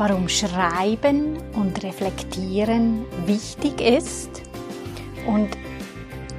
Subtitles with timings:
[0.00, 4.30] warum Schreiben und Reflektieren wichtig ist
[5.26, 5.50] und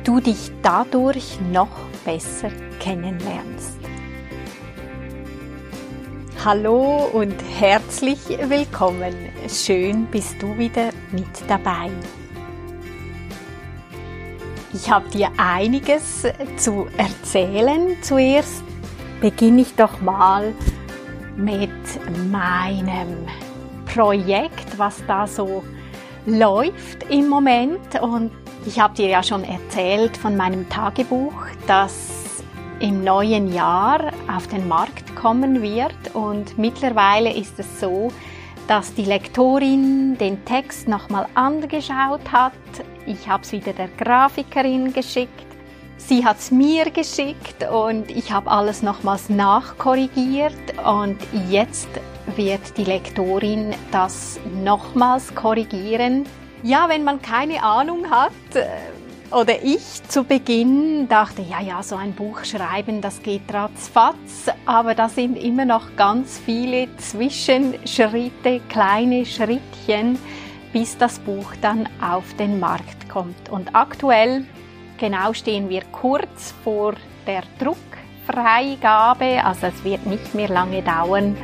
[0.03, 1.70] du dich dadurch noch
[2.03, 3.77] besser kennenlernst.
[6.43, 9.13] Hallo und herzlich willkommen.
[9.47, 11.91] Schön bist du wieder mit dabei.
[14.73, 16.23] Ich habe dir einiges
[16.57, 17.95] zu erzählen.
[18.01, 18.63] Zuerst
[19.21, 20.51] beginne ich doch mal
[21.37, 21.70] mit
[22.31, 23.27] meinem
[23.93, 25.63] Projekt, was da so
[26.25, 28.01] läuft im Moment.
[28.01, 28.31] Und
[28.65, 31.33] ich habe dir ja schon erzählt von meinem Tagebuch,
[31.67, 32.43] das
[32.79, 36.13] im neuen Jahr auf den Markt kommen wird.
[36.13, 38.11] Und mittlerweile ist es so,
[38.67, 42.53] dass die Lektorin den Text nochmal angeschaut hat.
[43.05, 45.51] Ich habe es wieder der Grafikerin geschickt
[46.07, 51.17] Sie hat es mir geschickt und ich habe alles nochmals nachkorrigiert und
[51.49, 51.87] jetzt
[52.37, 56.26] wird die Lektorin das nochmals korrigieren.
[56.63, 58.65] Ja, wenn man keine Ahnung hat, äh,
[59.32, 64.94] oder ich zu Beginn dachte, ja, ja, so ein Buch schreiben, das geht ratzfatz, aber
[64.94, 70.19] da sind immer noch ganz viele Zwischenschritte, kleine Schrittchen,
[70.73, 73.50] bis das Buch dann auf den Markt kommt.
[73.50, 74.45] Und aktuell
[74.97, 76.94] genau stehen wir kurz vor
[77.25, 81.38] der Druckfreigabe, also es wird nicht mehr lange dauern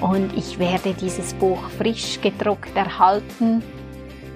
[0.00, 3.62] und ich werde dieses Buch frisch gedruckt erhalten.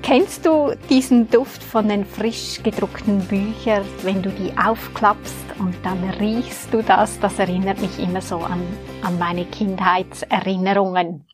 [0.02, 6.04] Kennst du diesen Duft von den frisch gedruckten Büchern, wenn du die aufklappst und dann
[6.20, 7.18] riechst du das?
[7.20, 8.62] Das erinnert mich immer so an,
[9.02, 11.26] an meine Kindheitserinnerungen.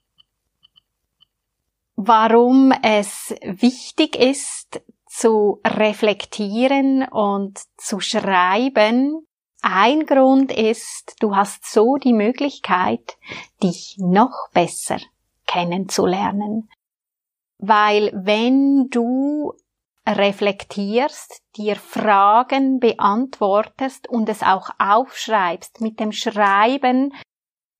[1.96, 4.80] Warum es wichtig ist,
[5.10, 9.26] zu reflektieren und zu schreiben.
[9.62, 13.18] Ein Grund ist, du hast so die Möglichkeit,
[13.62, 14.98] dich noch besser
[15.46, 16.68] kennenzulernen.
[17.58, 19.52] Weil wenn du
[20.06, 27.12] reflektierst, dir Fragen beantwortest und es auch aufschreibst, mit dem Schreiben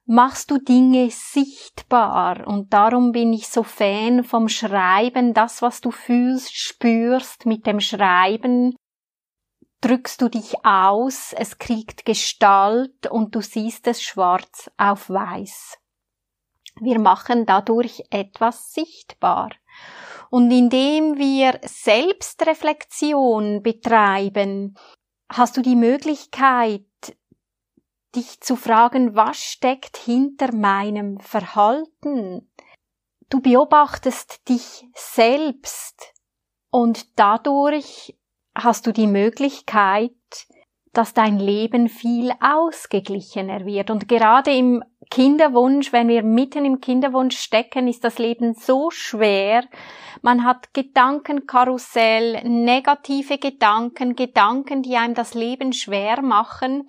[0.04, 2.46] machst du Dinge sichtbar.
[2.46, 7.80] Und darum bin ich so Fan vom Schreiben, das was du fühlst, spürst mit dem
[7.80, 8.74] Schreiben,
[9.80, 15.78] drückst du dich aus, es kriegt Gestalt und du siehst es schwarz auf weiß.
[16.80, 19.50] Wir machen dadurch etwas sichtbar.
[20.30, 24.76] Und indem wir Selbstreflexion betreiben,
[25.28, 26.84] hast du die Möglichkeit,
[28.14, 32.50] dich zu fragen, was steckt hinter meinem Verhalten.
[33.28, 36.12] Du beobachtest dich selbst
[36.70, 38.16] und dadurch
[38.64, 40.12] hast du die Möglichkeit,
[40.92, 43.90] dass dein Leben viel ausgeglichener wird.
[43.90, 49.64] Und gerade im Kinderwunsch, wenn wir mitten im Kinderwunsch stecken, ist das Leben so schwer.
[50.22, 56.88] Man hat Gedankenkarussell, negative Gedanken, Gedanken, die einem das Leben schwer machen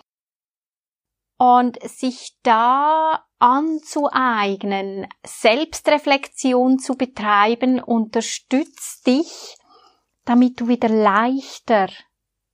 [1.38, 9.56] und sich da anzueignen, Selbstreflexion zu betreiben, unterstützt dich,
[10.26, 11.88] damit du wieder leichter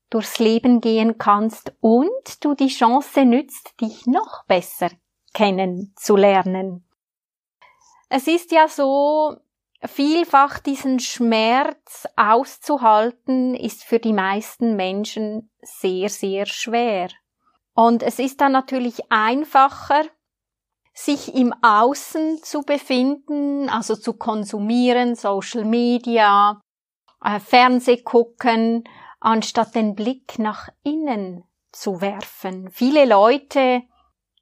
[0.10, 4.90] durchs Leben gehen kannst und du die Chance nützt, dich noch besser
[5.34, 6.88] kennenzulernen.
[8.10, 9.36] Es ist ja so,
[9.84, 17.10] vielfach diesen Schmerz auszuhalten, ist für die meisten Menschen sehr, sehr schwer.
[17.74, 20.04] Und es ist dann natürlich einfacher,
[20.94, 26.60] sich im Außen zu befinden, also zu konsumieren, Social Media,
[27.22, 28.84] Fernseh gucken,
[29.20, 32.70] anstatt den Blick nach innen zu werfen.
[32.72, 33.84] Viele Leute,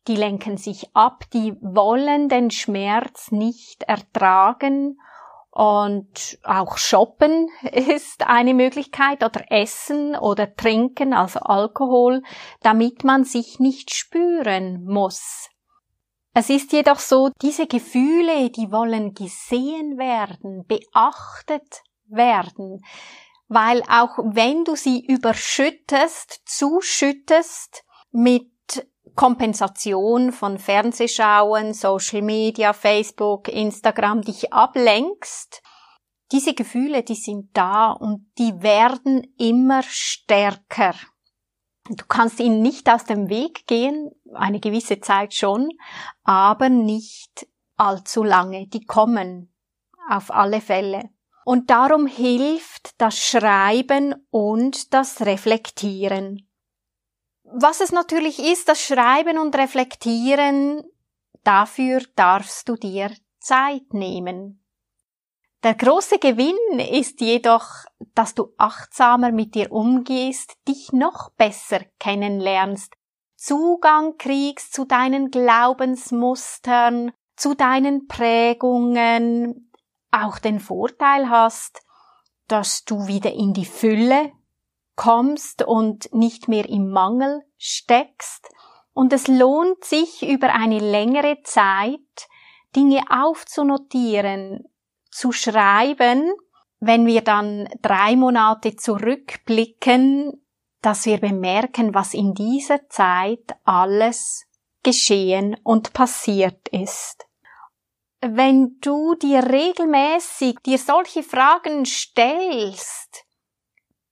[0.07, 4.99] die lenken sich ab, die wollen den Schmerz nicht ertragen
[5.51, 12.21] und auch shoppen ist eine Möglichkeit oder essen oder trinken, also Alkohol,
[12.61, 15.49] damit man sich nicht spüren muss.
[16.33, 22.81] Es ist jedoch so, diese Gefühle, die wollen gesehen werden, beachtet werden,
[23.47, 28.51] weil auch wenn du sie überschüttest, zuschüttest mit
[29.15, 35.61] Kompensation von Fernsehschauen, Social Media, Facebook, Instagram dich ablenkst,
[36.31, 40.95] diese Gefühle, die sind da und die werden immer stärker.
[41.87, 45.69] Du kannst ihnen nicht aus dem Weg gehen, eine gewisse Zeit schon,
[46.23, 47.47] aber nicht
[47.77, 48.67] allzu lange.
[48.67, 49.53] Die kommen
[50.09, 51.09] auf alle Fälle.
[51.45, 56.49] Und darum hilft das Schreiben und das Reflektieren.
[57.43, 60.83] Was es natürlich ist, das Schreiben und Reflektieren,
[61.43, 64.65] dafür darfst du dir Zeit nehmen.
[65.63, 72.93] Der große Gewinn ist jedoch, dass du achtsamer mit dir umgehst, dich noch besser kennenlernst,
[73.35, 79.64] Zugang kriegst zu deinen Glaubensmustern, zu deinen Prägungen,
[80.23, 81.81] auch den Vorteil hast,
[82.47, 84.31] dass du wieder in die Fülle
[84.95, 88.47] kommst und nicht mehr im Mangel steckst.
[88.93, 91.99] Und es lohnt sich über eine längere Zeit,
[92.75, 94.63] Dinge aufzunotieren,
[95.11, 96.31] zu schreiben,
[96.79, 100.45] wenn wir dann drei Monate zurückblicken,
[100.81, 104.45] dass wir bemerken, was in dieser Zeit alles
[104.83, 107.24] geschehen und passiert ist.
[108.27, 113.23] Wenn du dir regelmäßig dir solche Fragen stellst,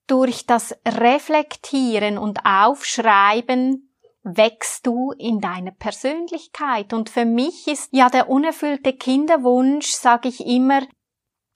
[0.05, 6.93] durch das Reflektieren und Aufschreiben wächst du in deiner Persönlichkeit.
[6.93, 10.83] Und für mich ist ja der unerfüllte Kinderwunsch, sage ich immer,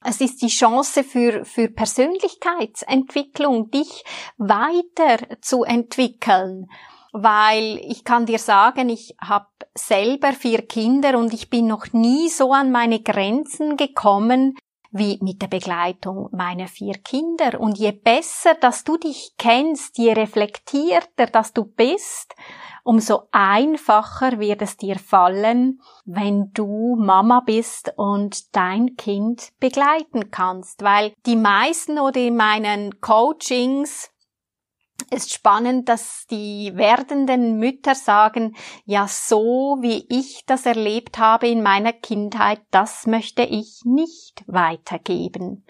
[0.04, 4.04] es ist die Chance für, für Persönlichkeitsentwicklung, dich
[4.38, 6.65] weiter zu entwickeln.
[7.13, 12.30] Weil ich kann dir sagen, ich habe selber vier Kinder und ich bin noch nie
[12.30, 14.56] so an meine Grenzen gekommen
[14.92, 17.59] wie mit der Begleitung meiner vier Kinder.
[17.59, 22.36] Und je besser, dass du dich kennst, je reflektierter, dass du bist,
[22.83, 30.83] umso einfacher wird es dir fallen, wenn du Mama bist und dein Kind begleiten kannst.
[30.83, 34.09] Weil die meisten oder in meinen Coachings
[35.11, 38.55] ist spannend, dass die werdenden Mütter sagen,
[38.85, 45.65] ja, so wie ich das erlebt habe in meiner Kindheit, das möchte ich nicht weitergeben.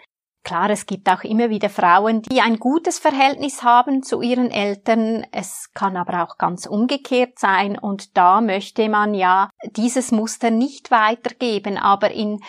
[0.47, 5.25] Klar, es gibt auch immer wieder Frauen, die ein gutes Verhältnis haben zu ihren Eltern.
[5.33, 10.89] Es kann aber auch ganz umgekehrt sein und da möchte man ja dieses Muster nicht
[10.89, 11.77] weitergeben.
[11.77, 12.39] Aber in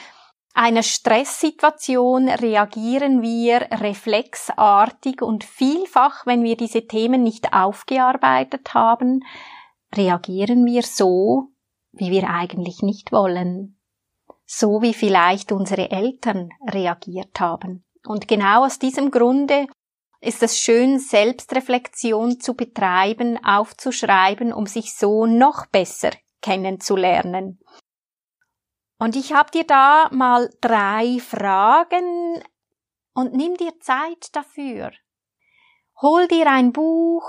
[0.58, 9.25] einer Stresssituation reagieren wir reflexartig und vielfach, wenn wir diese Themen nicht aufgearbeitet haben,
[9.94, 11.52] reagieren wir so,
[11.93, 13.78] wie wir eigentlich nicht wollen.
[14.46, 17.84] So wie vielleicht unsere Eltern reagiert haben.
[18.04, 19.69] Und genau aus diesem Grunde
[20.20, 26.11] ist es schön, Selbstreflexion zu betreiben, aufzuschreiben, um sich so noch besser
[26.43, 27.61] kennenzulernen.
[28.99, 32.43] Und ich habe dir da mal drei Fragen
[33.15, 34.91] und nimm dir Zeit dafür.
[36.00, 37.25] Hol dir ein Buch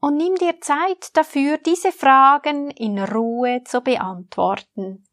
[0.00, 5.06] und nimm dir Zeit dafür, diese Fragen in Ruhe zu beantworten.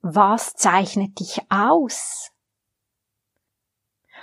[0.00, 2.30] Was zeichnet dich aus?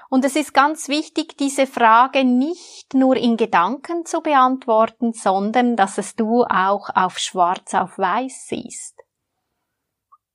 [0.10, 6.00] Und es ist ganz wichtig, diese Frage nicht nur in Gedanken zu beantworten, sondern dass
[6.00, 8.99] es du auch auf schwarz auf weiß siehst.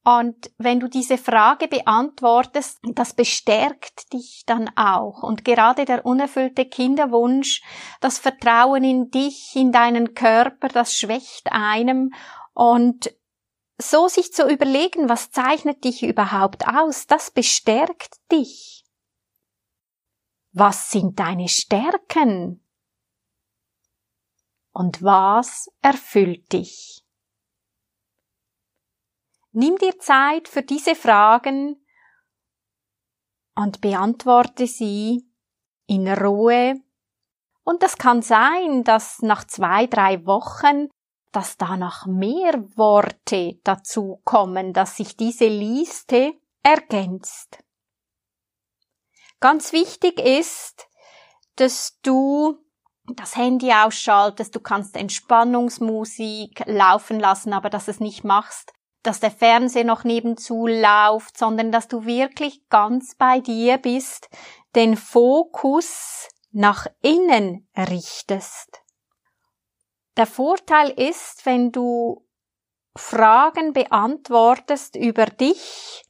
[0.05, 5.23] Und wenn du diese Frage beantwortest, das bestärkt dich dann auch.
[5.23, 7.63] Und gerade der unerfüllte Kinderwunsch,
[8.03, 12.13] das Vertrauen in dich, in deinen Körper, das schwächt einem.
[12.53, 13.15] Und
[13.79, 18.85] so sich zu überlegen, was zeichnet dich überhaupt aus, das bestärkt dich.
[20.53, 22.63] Was sind deine Stärken?
[24.71, 27.04] Und was erfüllt dich?
[29.57, 31.77] Nimm dir Zeit für diese Fragen
[33.55, 35.31] und beantworte sie
[35.87, 36.81] in Ruhe.
[37.63, 40.89] Und das kann sein, dass nach zwei, drei Wochen,
[41.31, 46.33] dass da noch mehr Worte dazu kommen, dass sich diese Liste
[46.65, 47.63] ergänzt.
[49.39, 50.89] Ganz wichtig ist,
[51.55, 52.59] dass du
[53.05, 58.73] das Handy ausschaltest, du kannst Entspannungsmusik laufen lassen, aber dass es nicht machst,
[59.05, 64.29] dass der Fernseher noch nebenzu läuft, sondern dass du wirklich ganz bei dir bist,
[64.75, 68.83] den Fokus nach innen richtest.
[70.17, 72.27] Der Vorteil ist, wenn du
[72.97, 76.05] Fragen beantwortest über dich,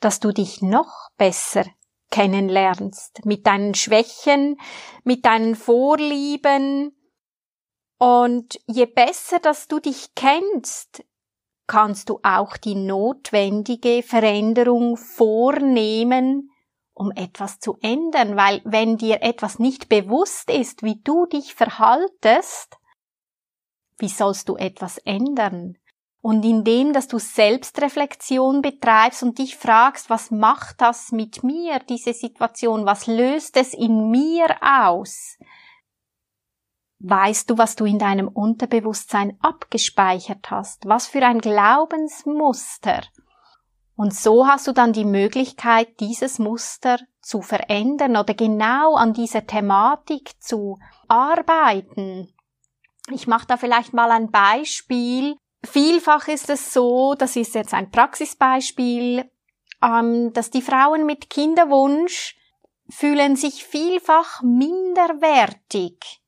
[0.00, 1.64] dass du dich noch besser
[2.10, 4.60] kennenlernst, mit deinen Schwächen,
[5.02, 6.94] mit deinen Vorlieben.
[7.98, 11.02] Und je besser, dass du dich kennst,
[11.66, 16.50] kannst du auch die notwendige Veränderung vornehmen,
[16.94, 22.76] um etwas zu ändern, weil wenn dir etwas nicht bewusst ist, wie du dich verhaltest,
[23.98, 25.76] wie sollst du etwas ändern?
[26.20, 32.14] Und indem, dass du Selbstreflexion betreibst und dich fragst, was macht das mit mir, diese
[32.14, 35.36] Situation, was löst es in mir aus,
[37.06, 43.02] weißt du, was du in deinem Unterbewusstsein abgespeichert hast, was für ein Glaubensmuster.
[43.94, 49.46] Und so hast du dann die Möglichkeit, dieses Muster zu verändern oder genau an dieser
[49.46, 52.32] Thematik zu arbeiten.
[53.10, 55.36] Ich mache da vielleicht mal ein Beispiel.
[55.62, 59.30] Vielfach ist es so, das ist jetzt ein Praxisbeispiel,
[59.82, 62.36] ähm, dass die Frauen mit Kinderwunsch
[62.88, 66.23] fühlen sich vielfach minderwertig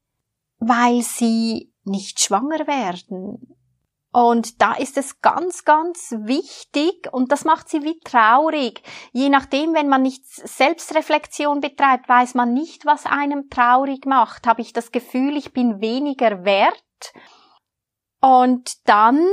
[0.58, 3.56] weil sie nicht schwanger werden.
[4.12, 8.82] Und da ist es ganz, ganz wichtig und das macht sie wie traurig.
[9.12, 14.46] Je nachdem, wenn man nicht Selbstreflexion betreibt, weiß man nicht, was einem traurig macht.
[14.46, 17.12] Habe ich das Gefühl, ich bin weniger wert.
[18.22, 19.28] Und dann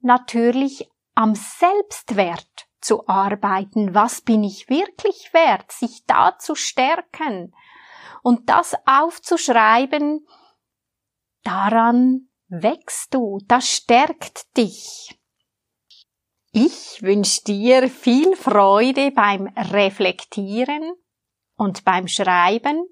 [0.00, 3.94] natürlich am Selbstwert zu arbeiten.
[3.94, 5.70] Was bin ich wirklich wert?
[5.70, 7.54] Sich da zu stärken.
[8.22, 10.26] Und das aufzuschreiben,
[11.46, 15.16] daran wächst du, das stärkt dich.
[16.52, 20.94] Ich wünsche dir viel Freude beim Reflektieren
[21.56, 22.86] und beim Schreiben.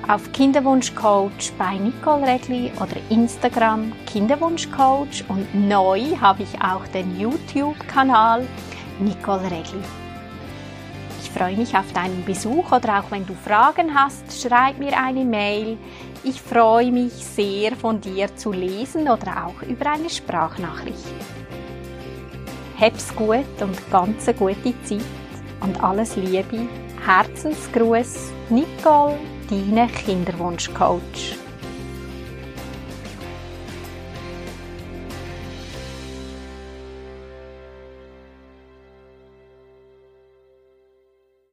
[0.08, 8.46] auf Kinderwunschcoach bei Nicole Regli oder Instagram Kinderwunschcoach und neu habe ich auch den YouTube-Kanal
[8.98, 9.84] Nicole Regli.
[11.32, 15.24] Ich freue mich auf deinen Besuch oder auch wenn du Fragen hast, schreib mir eine
[15.24, 15.78] Mail.
[16.24, 21.14] Ich freue mich sehr von dir zu lesen oder auch über eine Sprachnachricht.
[22.80, 25.00] Hab's gut und ganz eine gute Zeit
[25.60, 26.66] und alles Liebe.
[27.06, 29.18] Herzensgruß, Nicole,
[29.48, 31.39] deine Kinderwunschcoach.